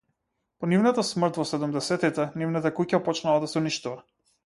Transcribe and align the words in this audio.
По 0.63 0.69
нивната 0.71 1.03
смрт 1.09 1.37
во 1.41 1.45
седумдесетите, 1.51 2.27
нивната 2.43 2.75
куќа 2.83 3.05
почнала 3.11 3.45
да 3.47 3.55
се 3.55 3.65
уништува. 3.65 4.05